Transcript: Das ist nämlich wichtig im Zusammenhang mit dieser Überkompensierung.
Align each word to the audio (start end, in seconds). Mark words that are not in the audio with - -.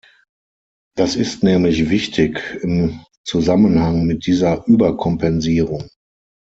Das 0.97 1.15
ist 1.15 1.43
nämlich 1.43 1.91
wichtig 1.91 2.57
im 2.61 3.01
Zusammenhang 3.23 4.07
mit 4.07 4.25
dieser 4.25 4.65
Überkompensierung. 4.65 5.91